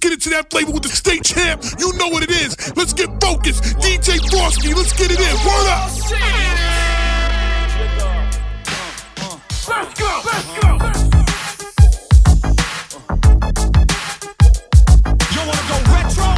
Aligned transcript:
get 0.00 0.12
into 0.12 0.30
that 0.30 0.50
flavor 0.50 0.72
with 0.72 0.82
the 0.82 0.88
state 0.88 1.22
champ. 1.24 1.62
You 1.78 1.92
know 1.94 2.08
what 2.08 2.22
it 2.22 2.30
is. 2.30 2.56
Let's 2.76 2.92
get 2.94 3.08
focused. 3.20 3.62
DJ 3.78 4.18
Frosty, 4.30 4.72
let's 4.74 4.92
get 4.94 5.10
it 5.10 5.20
in. 5.20 5.36
Word 5.44 5.68
up. 5.68 5.90
Let's 9.68 10.00
go. 10.00 10.20
Let's 10.24 10.48
go. 10.60 10.70
You 15.30 15.40
wanna 15.46 15.64
go 15.68 15.76
retro? 15.92 16.28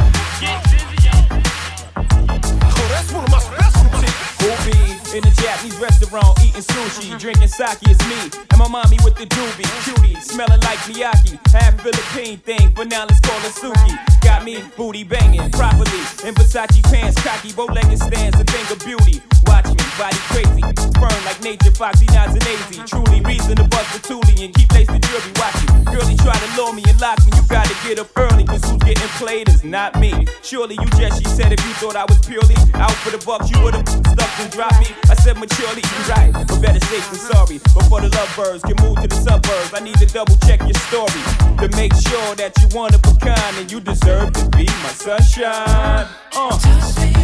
Oh, 2.75 2.87
that's 2.89 3.11
one 3.13 3.23
of 3.23 3.31
my 3.31 3.39
specialties. 3.39 4.13
Who 4.41 5.17
in 5.17 5.23
the 5.23 5.31
Japanese 5.41 5.77
restaurant 5.79 6.42
eating 6.53 6.63
sushi, 6.63 7.19
drinking 7.19 7.47
sake? 7.47 7.77
It's 7.83 7.99
me 8.07 8.39
and 8.51 8.59
my 8.59 8.67
mommy 8.67 8.97
with 9.03 9.15
the 9.15 9.25
doobie, 9.25 9.67
cutie, 9.83 10.19
smelling 10.21 10.59
like 10.61 10.79
Miyake. 10.89 11.39
Half 11.51 11.81
Philippine 11.81 12.37
thing, 12.39 12.71
but 12.75 12.87
now 12.87 13.05
let's 13.05 13.19
call 13.19 13.37
it 13.39 13.53
Suki. 13.53 14.21
Got 14.21 14.43
me 14.43 14.63
booty 14.77 15.03
banging 15.03 15.49
properly 15.51 16.03
in 16.25 16.33
Versace 16.35 16.81
pants, 16.83 17.21
cocky, 17.21 17.53
bow-legged 17.53 17.99
stands, 17.99 18.39
a 18.39 18.43
thing 18.43 18.71
of 18.71 18.79
beauty. 18.85 19.21
Watch 19.45 19.65
me, 19.65 19.82
body 19.97 20.17
crazy, 20.33 20.61
burn 20.97 21.19
like 21.25 21.41
nature, 21.43 21.71
foxy, 21.71 22.05
nods 22.13 22.33
and. 22.33 22.87
Truly 22.87 23.21
reason 23.21 23.55
to 23.57 23.63
bust 23.67 23.89
the 23.93 23.99
toolie 24.01 24.43
and 24.43 24.53
keep 24.53 24.71
lacing 24.73 25.01
jewelry. 25.01 25.31
Watch 25.37 25.57
it, 25.63 25.69
girlie 25.85 26.17
try 26.17 26.33
to 26.33 26.49
lure 26.57 26.73
me 26.73 26.83
and 26.87 26.99
lock 26.99 27.19
me. 27.25 27.31
You 27.35 27.43
gotta 27.47 27.75
get 27.83 27.99
up 27.99 28.09
early, 28.15 28.43
cause 28.45 28.63
who's 28.63 28.81
getting 28.83 29.07
played 29.19 29.49
is 29.49 29.63
not 29.63 29.99
me. 29.99 30.27
Surely 30.41 30.75
you 30.75 30.87
just, 30.97 31.19
she 31.19 31.25
said, 31.25 31.51
if 31.51 31.61
you 31.65 31.73
thought 31.75 31.95
I 31.95 32.05
was 32.05 32.19
purely 32.25 32.55
out 32.75 32.95
for 33.03 33.11
the 33.11 33.21
bucks, 33.25 33.49
you 33.51 33.59
would've 33.63 33.87
stuck 33.87 34.33
and 34.39 34.51
dropped 34.51 34.79
me. 34.79 34.95
I 35.09 35.15
said 35.15 35.37
maturely, 35.37 35.83
you 35.83 35.99
right, 36.09 36.31
but 36.33 36.61
better 36.61 36.83
safe 36.87 37.07
than 37.11 37.19
sorry. 37.19 37.57
Before 37.59 38.01
the 38.01 38.09
lovebirds 38.09 38.63
can 38.63 38.77
move 38.81 39.01
to 39.01 39.07
the 39.07 39.15
suburbs, 39.15 39.73
I 39.73 39.79
need 39.79 39.97
to 39.97 40.07
double 40.07 40.37
check 40.47 40.61
your 40.61 40.77
story 40.89 41.21
to 41.61 41.67
make 41.77 41.93
sure 41.93 42.35
that 42.35 42.53
you 42.59 42.67
one 42.77 42.93
of 42.93 43.01
a 43.05 43.13
kind 43.19 43.57
and 43.57 43.71
you 43.71 43.79
deserve 43.79 44.33
to 44.33 44.49
be 44.57 44.65
my 44.65 44.93
sunshine. 44.95 46.07
Uh. 46.35 47.22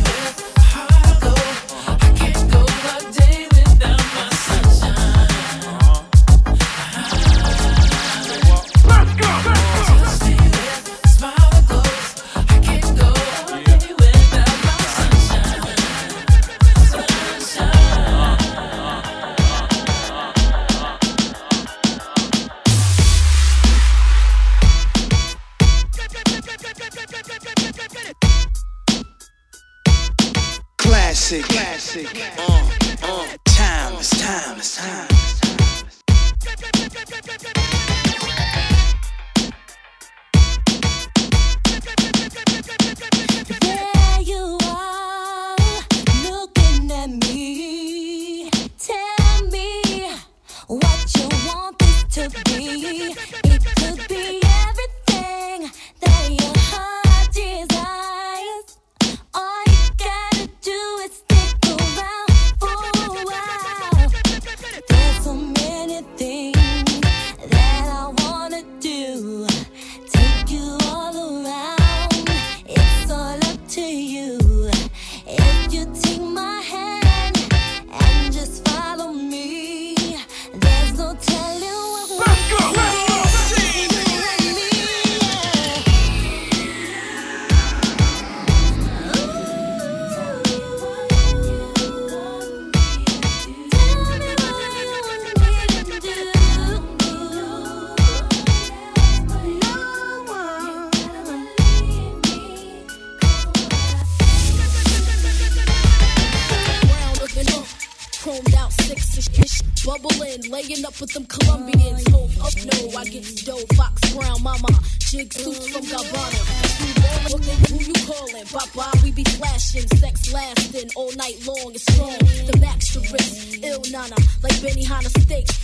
Classic, 31.30 31.46
classic, 31.46 32.40
uh, 32.40 32.72
uh, 33.04 33.28
timeless, 33.46 34.10
timeless, 34.20 34.78
timeless. 34.78 34.99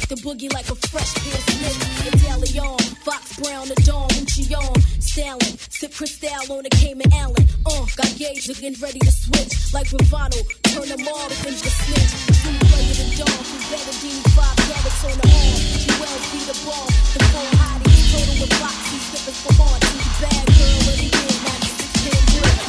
The 0.09 0.15
boogie 0.21 0.51
like 0.53 0.69
a 0.69 0.75
fresh 0.87 1.13
pair 1.15 1.33
of 1.33 1.43
snakes. 1.49 2.13
Italian, 2.13 2.77
Fox 3.01 3.39
Brown, 3.39 3.67
the 3.67 3.75
dawn, 3.81 4.09
Gucci 4.09 4.53
on, 4.53 4.75
Stalin, 5.01 5.57
sip 5.69 5.93
Cristal 5.93 6.51
on 6.53 6.65
a 6.65 6.69
Cayman 6.69 7.11
Allen. 7.13 7.45
Uh, 7.65 7.85
got 7.95 8.11
gauge, 8.17 8.47
looking 8.47 8.75
ready 8.81 8.99
to 8.99 9.11
switch, 9.11 9.73
like 9.73 9.89
Bravado, 9.89 10.37
turn 10.69 10.89
them 10.89 11.07
all 11.07 11.25
up 11.25 11.45
into 11.45 11.69
snitch. 11.69 12.13
True 12.41 12.59
player 12.69 12.95
the 12.99 13.05
dawn, 13.17 13.41
who 13.49 13.57
better 13.73 13.95
Dini 14.01 14.21
five 14.37 14.57
carats 14.67 15.05
on 15.09 15.17
the 15.17 15.25
arm. 15.25 15.57
She 15.81 15.89
well 15.97 16.19
be 16.29 16.39
the 16.45 16.57
ball, 16.65 16.85
the 17.15 17.21
four 17.33 17.49
hotties, 17.57 18.03
total 18.13 18.35
with 18.45 18.53
Foxy, 18.61 18.97
sipping 19.09 19.39
for 19.41 19.53
on. 19.65 19.79
Bad 20.21 20.45
girl 20.53 20.85
of 20.85 20.95
the 21.01 21.09
year, 21.09 21.33
96 21.49 22.05
10 22.05 22.29
drip. 22.29 22.61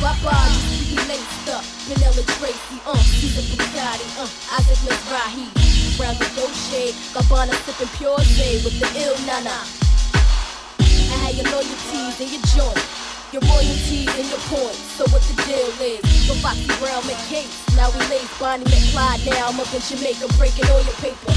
Bye-bye, 0.00 0.56
you 0.88 1.00
laced 1.08 1.48
up. 1.50 1.73
Vanilla 1.84 2.24
Tracy, 2.40 2.80
uh, 2.86 2.96
a 2.96 3.42
Bugatti, 3.52 4.08
uh, 4.16 4.56
Isaac 4.56 4.80
Mizrahi. 4.88 5.44
Brown 5.98 6.16
the 6.16 6.24
Dolce, 6.34 6.96
Gabbana 7.12 7.52
sipping 7.68 7.92
pure 7.98 8.18
Zay 8.24 8.56
with 8.64 8.80
the 8.80 8.88
ill 9.04 9.14
nana. 9.28 9.52
I 10.80 11.16
had 11.22 11.36
your 11.36 11.44
loyalties 11.52 12.16
and 12.18 12.30
your 12.32 12.42
joint, 12.56 12.80
your 13.36 13.44
royalties 13.44 14.08
and 14.16 14.26
your 14.32 14.40
points. 14.48 14.80
So 14.96 15.04
what 15.12 15.20
the 15.28 15.36
deal 15.44 15.70
is? 15.84 16.00
Go 16.26 16.34
Foxy 16.40 16.66
Brown 16.80 17.04
McCase. 17.04 17.52
Now 17.76 17.92
we 17.92 18.00
lace 18.08 18.32
Bonnie 18.40 18.64
McClyde. 18.64 19.28
Now 19.28 19.52
I'm 19.52 19.60
up 19.60 19.68
in 19.74 19.82
Jamaica 19.84 20.26
breaking 20.40 20.64
all 20.72 20.82
your 20.82 20.98
paper. 21.04 21.36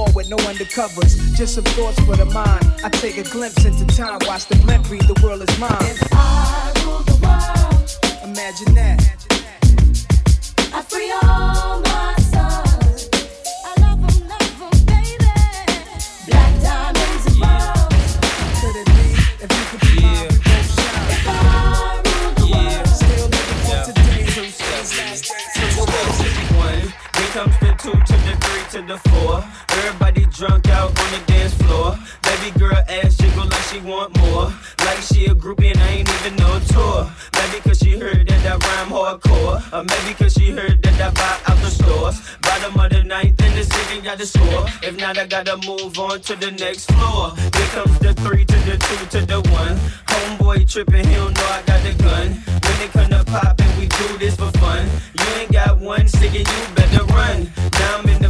with 0.15 0.29
no 0.29 0.37
undercovers. 0.37 1.35
Just 1.35 1.55
some 1.55 1.63
thoughts 1.63 1.99
for 2.01 2.15
the 2.15 2.25
mind. 2.25 2.65
I 2.83 2.89
take 2.89 3.17
a 3.17 3.23
glimpse 3.23 3.65
into 3.65 3.85
time, 3.95 4.19
watch 4.25 4.45
the 4.47 4.55
blimp 4.57 4.89
read, 4.89 5.03
the 5.03 5.19
world 5.23 5.41
is 5.41 5.59
mine. 5.59 5.71
I 6.11 6.71
rule 6.83 6.99
the 6.99 7.17
world. 7.23 8.31
Imagine 8.31 8.73
that. 8.75 8.99
I 10.73 10.81
free 10.81 11.11
all 11.11 11.81
my 11.81 11.90
got 44.11 44.17
the 44.17 44.25
score. 44.25 44.65
If 44.83 44.97
not, 44.97 45.17
I 45.17 45.25
gotta 45.25 45.55
move 45.65 45.97
on 45.97 46.19
to 46.21 46.35
the 46.35 46.51
next 46.51 46.91
floor. 46.91 47.33
Here 47.55 47.71
comes 47.75 47.97
the 47.99 48.13
three 48.13 48.43
to 48.43 48.57
the 48.67 48.77
two 48.77 49.19
to 49.19 49.25
the 49.25 49.39
one. 49.51 49.75
Homeboy 50.11 50.69
tripping, 50.69 51.07
he 51.07 51.15
don't 51.15 51.33
know 51.33 51.47
I 51.47 51.61
got 51.65 51.81
the 51.83 51.93
gun. 52.03 52.27
When 52.65 52.77
it 52.81 52.91
come 52.91 53.09
to 53.09 53.23
poppin', 53.23 53.71
we 53.79 53.87
do 53.87 54.17
this 54.17 54.35
for 54.35 54.51
fun. 54.59 54.85
You 55.17 55.25
ain't 55.39 55.51
got 55.51 55.79
one 55.79 56.07
second, 56.07 56.45
you 56.47 56.61
better 56.75 57.05
run. 57.05 57.51
Now 57.79 57.99
I'm 57.99 58.09
in 58.09 58.20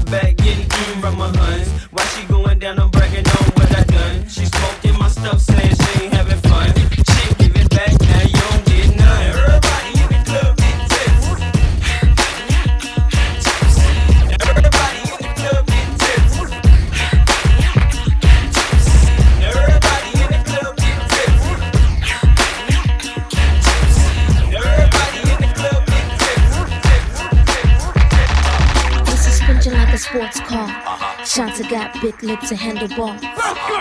big 32.01 32.24
lips 32.24 32.50
and 32.50 32.59
handlebar. 32.59 33.15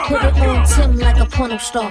Put 0.07 0.23
it 0.23 0.37
on 0.47 0.67
Tim 0.67 0.97
like 0.99 1.19
a 1.19 1.25
porno 1.25 1.57
star. 1.57 1.89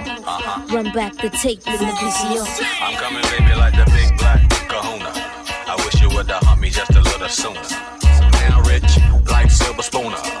Run 0.68 0.92
back 0.92 1.14
the 1.16 1.28
tape 1.30 1.66
with 1.66 1.80
the 1.80 1.86
VCR. 1.86 2.46
I'm 2.80 2.94
coming, 2.96 3.22
baby, 3.22 3.54
like 3.56 3.74
the 3.74 3.84
big 3.90 4.16
black 4.16 4.48
kahuna. 4.68 5.10
I 5.66 5.74
wish 5.84 6.00
you 6.00 6.08
would 6.10 6.30
have 6.30 6.42
humped 6.44 6.62
me 6.62 6.70
just 6.70 6.92
a 6.92 7.00
little 7.00 7.28
sooner. 7.28 7.60
Now 8.48 8.62
rich, 8.62 8.98
like 9.28 9.50
silver 9.50 9.82
spooner. 9.82 10.39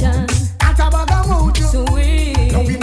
attraction. 0.00 0.26
Atabaga 0.58 1.24
mojo. 1.24 1.70
Sweet. 1.70 2.52
No, 2.52 2.60
we 2.60 2.76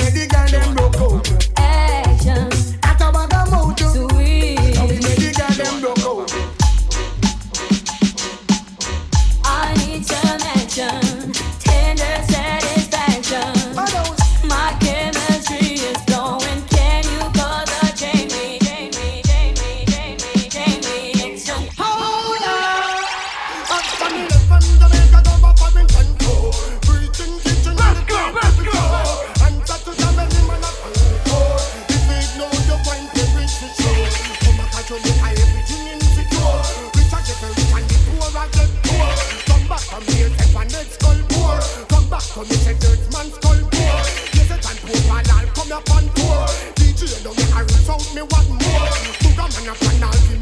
me 48.18 48.24
want 48.24 48.50
more. 48.50 48.88
Sugar 49.22 49.48
man 49.54 49.70
a 49.70 49.74
plan 49.76 50.04
all 50.04 50.37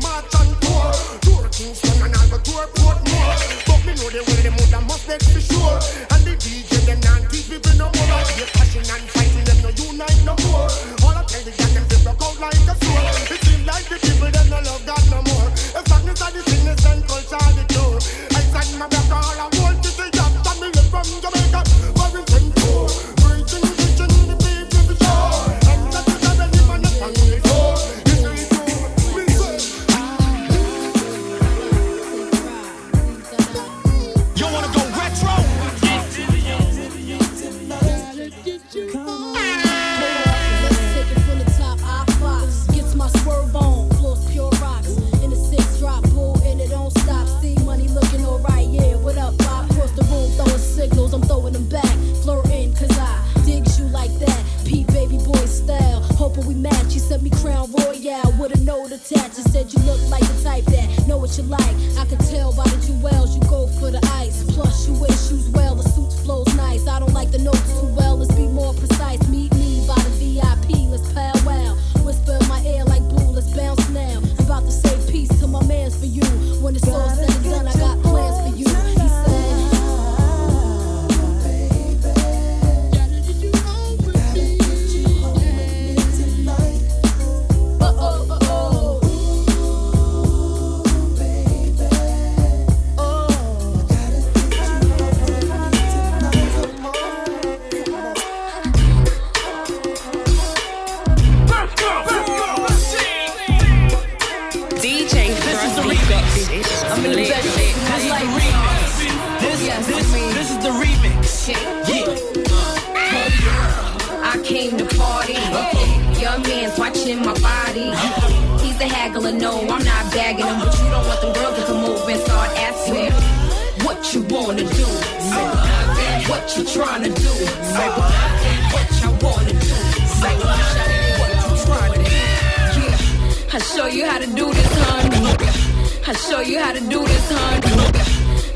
show 136.36 136.42
you 136.42 136.60
how 136.60 136.74
to 136.74 136.82
do 136.82 137.00
this, 137.00 137.32
hun. 137.32 137.62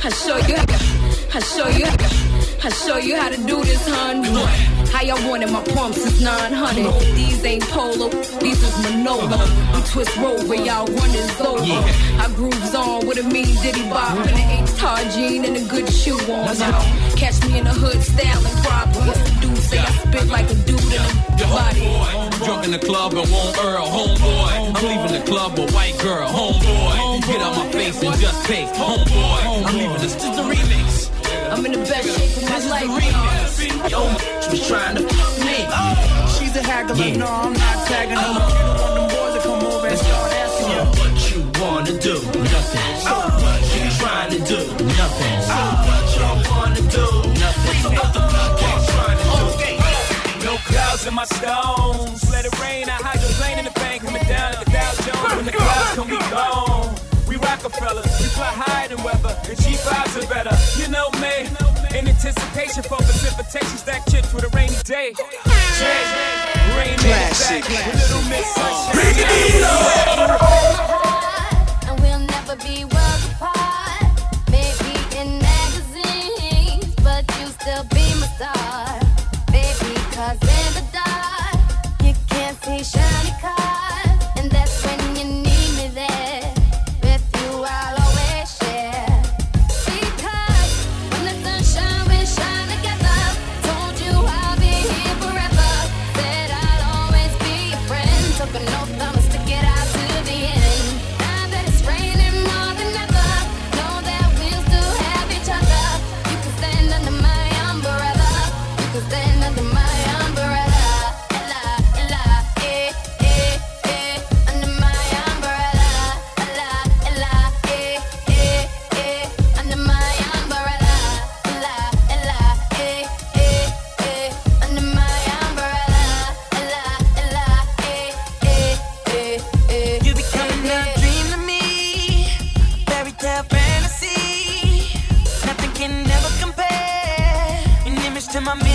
I 0.03 0.09
show 0.09 0.37
you. 0.51 0.57
I 1.33 1.39
show 1.39 1.69
you. 1.79 1.85
I 2.61 2.69
show 2.69 2.97
you 2.97 3.15
how 3.15 3.29
to 3.29 3.37
do 3.37 3.63
this, 3.63 3.87
hun. 3.87 4.25
How 4.91 5.01
y'all 5.01 5.29
wanted 5.29 5.49
my 5.49 5.63
pumps 5.63 5.97
is 5.99 6.21
900. 6.21 7.15
These 7.15 7.45
ain't 7.45 7.63
polo, 7.63 8.09
these 8.41 8.61
is 8.61 8.75
Manolo. 8.83 9.39
We 9.73 9.81
twist 9.83 10.17
road 10.17 10.49
where 10.49 10.59
y'all 10.59 10.87
run 10.87 11.11
is 11.15 11.39
over. 11.39 11.63
Yeah. 11.63 12.23
I 12.23 12.27
grooves 12.35 12.75
on 12.75 13.07
with 13.07 13.17
a 13.19 13.23
mean 13.23 13.55
ditty 13.61 13.87
bop 13.89 14.17
and 14.27 14.29
an 14.29 14.49
eight 14.55 14.67
tar 14.75 14.99
jean 15.15 15.45
and 15.45 15.55
a 15.55 15.63
good 15.69 15.87
shoe 15.89 16.19
on. 16.33 16.57
Now 16.59 16.81
catch 17.15 17.39
me 17.47 17.59
in 17.59 17.63
the 17.63 17.71
hood 17.71 18.01
styling 18.03 18.57
problems 18.67 19.48
say 19.69 19.77
I 19.77 19.91
spit 20.01 20.27
like 20.27 20.49
a 20.49 20.55
dude 20.65 20.81
in 20.81 21.01
a 21.01 21.47
body. 21.53 21.85
Homeboy, 21.85 22.45
drunk 22.45 22.65
in 22.65 22.71
the 22.71 22.79
club 22.79 23.13
and 23.13 23.29
won't 23.31 23.57
Earl. 23.57 23.85
Homeboy, 23.85 24.51
I'm 24.57 24.73
leaving 24.89 25.13
the 25.17 25.23
club 25.29 25.57
with 25.57 25.73
white 25.73 25.97
girl. 25.99 26.27
Homeboy, 26.27 27.25
get 27.27 27.41
out 27.41 27.55
my 27.55 27.71
face 27.71 28.01
and 28.01 28.15
just 28.19 28.45
taste. 28.45 28.73
Homeboy, 28.73 29.39
I'm 29.45 29.75
leaving 29.75 30.01
this 30.01 30.15
is 30.15 30.35
the 30.37 30.45
remix. 30.51 31.09
I'm 31.53 31.65
in 31.65 31.71
the 31.73 31.79
best 31.79 32.07
shape 32.15 32.37
of 32.37 32.49
my 32.49 32.59
life. 32.73 32.89
Yo, 33.93 34.01
she 34.41 34.49
was 34.51 34.67
trying 34.67 34.95
to 34.97 35.03
fuck 35.07 35.33
me. 35.45 35.57
Oh, 35.69 35.93
she's 36.35 36.55
a 36.55 36.63
haggler, 36.63 36.95
yeah. 36.97 37.17
no, 37.17 37.27
I'm 37.27 37.53
not 37.53 37.77
tagging 37.87 38.17
her. 38.17 38.29
You 38.29 38.65
don't 38.65 38.81
want 38.81 38.93
them 38.97 39.07
boys 39.13 39.33
to 39.35 39.41
come 39.47 39.63
over 39.63 39.87
and 39.87 39.97
start 39.97 40.31
asking 40.43 40.71
you. 40.73 40.83
What 40.99 41.15
you 41.29 41.39
wanna 41.61 41.95
do? 42.07 42.15
Nothing. 42.55 42.91
So 43.05 43.13
what 43.43 43.61
you 43.73 43.85
trying 44.01 44.31
to 44.35 44.39
do? 44.51 44.59
Nothing. 45.01 45.37
So 45.49 45.59
what 45.87 46.05
you 46.15 46.51
wanna 46.51 46.81
do? 46.89 47.38
stars 50.99 51.07
in 51.07 51.13
my 51.13 51.25
stones. 51.25 52.29
Let 52.31 52.45
it 52.45 52.57
rain, 52.59 52.89
I 52.89 52.97
hide 52.99 53.21
your 53.21 53.29
plane 53.39 53.59
in 53.59 53.65
the 53.65 53.71
bank. 53.71 54.03
Coming 54.03 54.23
down 54.23 54.53
at 54.53 54.65
the 54.65 54.71
Dow 54.71 54.93
Jones. 55.05 55.35
When 55.35 55.45
the 55.45 55.51
clouds 55.51 55.95
come, 55.95 56.09
we 56.09 56.17
gone. 56.29 56.95
We 57.27 57.35
Rockefellers, 57.37 58.05
we 58.19 58.27
fly 58.33 58.51
higher 58.51 58.87
than 58.87 59.03
weather. 59.03 59.35
and 59.47 59.57
G5s 59.57 60.17
are 60.17 60.25
better. 60.27 60.55
You 60.81 60.87
know 60.89 61.09
me. 61.21 61.47
In 61.97 62.07
anticipation 62.07 62.83
for 62.83 62.97
precipitation, 62.97 63.77
stack 63.77 64.05
chips 64.09 64.33
with 64.33 64.43
a 64.43 64.49
rainy 64.49 64.75
day. 64.83 65.13
Jay, 65.77 66.03
rain 66.77 66.97
Classic. 66.99 67.63
Classic. 67.63 67.93
Little 67.93 68.23
Miss 68.29 68.47
Sunshine. 68.55 68.95
Bring 68.95 69.15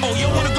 Oh, 0.00 0.14
you 0.14 0.28
wanna 0.28 0.57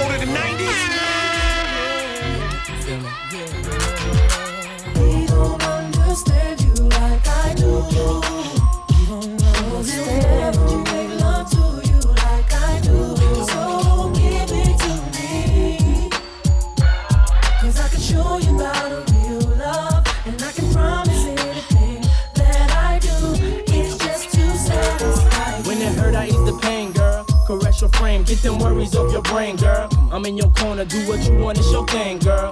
frame. 27.99 28.23
Get 28.23 28.41
them 28.41 28.57
worries 28.59 28.95
off 28.95 29.11
your 29.11 29.21
brain, 29.21 29.57
girl. 29.57 29.89
I'm 30.11 30.25
in 30.25 30.37
your 30.37 30.49
corner, 30.51 30.85
do 30.85 31.07
what 31.07 31.19
you 31.27 31.37
want, 31.37 31.59
it's 31.59 31.71
your 31.71 31.85
thing, 31.85 32.17
girl. 32.19 32.51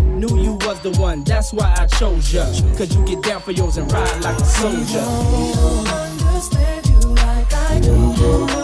Knew 0.00 0.38
you 0.38 0.52
was 0.66 0.80
the 0.80 0.90
one, 1.00 1.24
that's 1.24 1.52
why 1.52 1.74
I 1.78 1.86
chose 1.86 2.32
you. 2.32 2.40
Cause 2.76 2.94
you 2.94 3.04
get 3.04 3.22
down 3.22 3.40
for 3.40 3.52
yours 3.52 3.76
and 3.76 3.90
ride 3.92 4.22
like 4.22 4.38
a 4.38 4.44
soldier. 4.44 5.00
I 5.00 6.18
understand 6.26 6.86
you 6.86 7.08
like 7.14 7.52
I 7.54 7.80
do. 7.80 8.57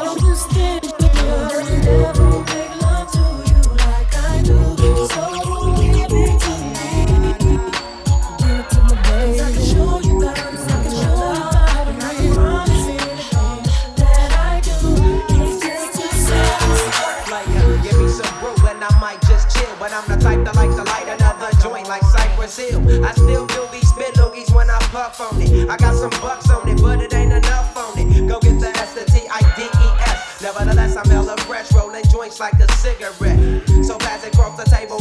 Brazil. 22.45 23.03
I 23.03 23.13
still 23.13 23.47
do 23.47 23.67
these 23.73 23.89
spit 23.89 24.15
loogies 24.17 24.55
when 24.55 24.69
I 24.69 24.79
puff 24.93 25.19
on 25.19 25.41
it. 25.41 25.67
I 25.71 25.79
got 25.79 25.95
some 25.95 26.11
bucks 26.21 26.51
on 26.51 26.69
it, 26.69 26.79
but 26.79 27.01
it 27.01 27.15
ain't 27.15 27.33
enough 27.33 27.75
on 27.75 27.99
it. 27.99 28.29
Go 28.29 28.39
get 28.39 28.61
the 28.61 28.69
S, 28.69 28.93
the 28.93 29.07
T, 29.07 29.27
I, 29.33 29.41
D, 29.57 29.63
E, 29.65 29.89
S. 30.13 30.43
Nevertheless, 30.43 30.95
I'm 30.95 31.09
hella 31.09 31.39
fresh, 31.49 31.73
rolling 31.73 32.05
joints 32.13 32.41
like 32.41 32.53
a 32.61 32.71
cigarette. 32.73 33.41
So 33.83 33.97
fast 33.99 34.27
across 34.27 34.63
the 34.63 34.69
table. 34.69 34.94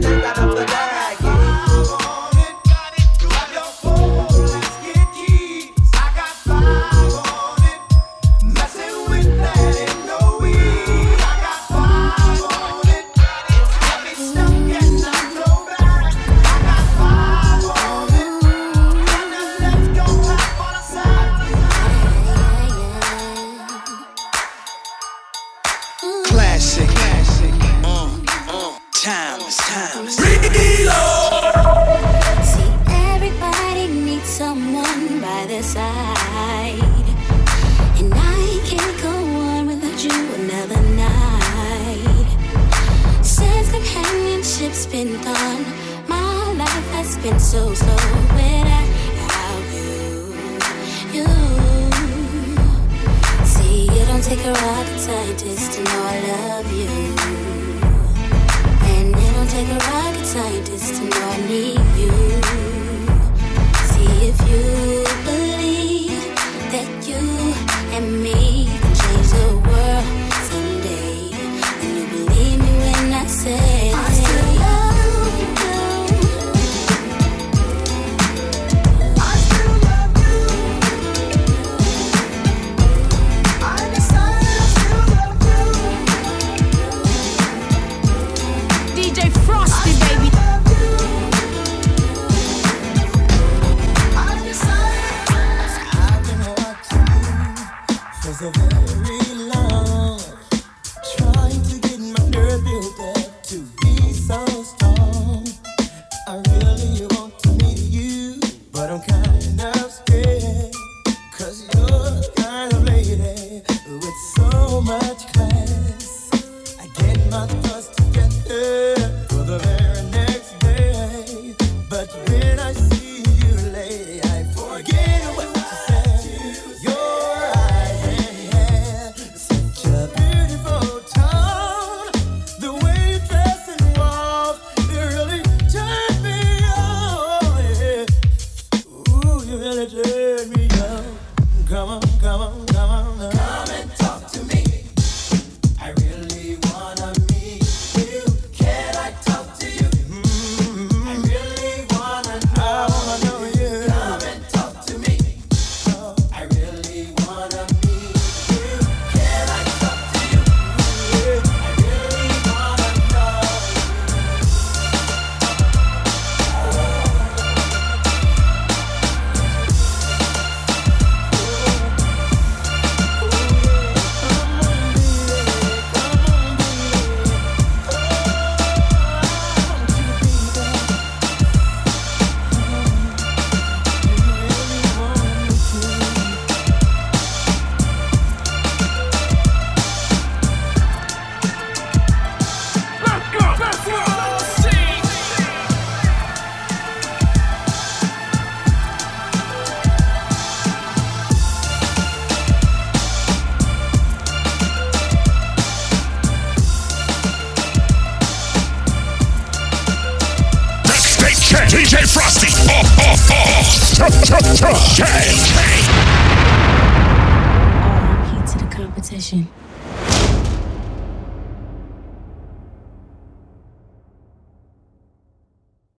the 0.00 0.08
thing 0.08 0.20
got 0.20 0.38
I'm 0.38 0.53
to 47.54 47.76
slow. 47.76 47.93